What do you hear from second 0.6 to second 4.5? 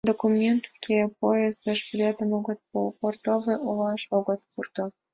уке— поездыш билетым огыт пу, портовый олаш огыт